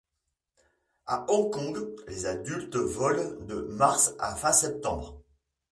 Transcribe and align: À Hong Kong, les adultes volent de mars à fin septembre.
À 1.05 1.25
Hong 1.29 1.51
Kong, 1.53 1.77
les 2.07 2.25
adultes 2.25 2.75
volent 2.75 3.35
de 3.41 3.61
mars 3.71 4.13
à 4.17 4.35
fin 4.35 4.51
septembre. 4.51 5.21